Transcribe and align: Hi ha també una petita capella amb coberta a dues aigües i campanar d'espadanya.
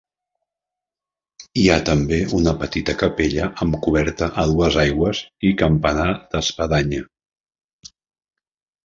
Hi 1.63 1.65
ha 1.67 1.75
també 1.89 2.17
una 2.37 2.53
petita 2.63 2.95
capella 3.01 3.49
amb 3.65 3.77
coberta 3.87 4.31
a 4.45 4.47
dues 4.53 4.79
aigües 4.85 5.21
i 5.51 5.53
campanar 5.63 6.09
d'espadanya. 6.33 7.03